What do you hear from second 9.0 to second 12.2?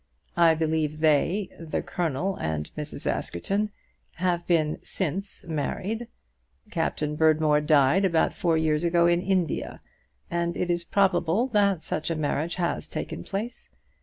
in India, and it is probable that such a